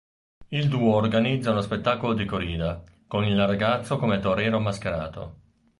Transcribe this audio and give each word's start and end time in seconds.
Il 0.47 0.67
duo 0.67 0.95
organizza 0.95 1.51
uno 1.51 1.61
spettacolo 1.61 2.15
di 2.15 2.25
corrida, 2.25 2.83
con 3.05 3.23
il 3.23 3.37
ragazzo 3.45 3.99
come 3.99 4.17
torero 4.19 4.59
mascherato. 4.59 5.35